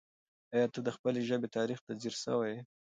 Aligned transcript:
آیا 0.53 0.67
ته 0.73 0.79
د 0.85 0.89
خپلې 0.95 1.19
ژبې 1.27 1.47
تاریخ 1.57 1.79
ته 1.85 1.91
ځیر 2.01 2.15
سوی 2.23 2.51
یې؟ 2.53 2.59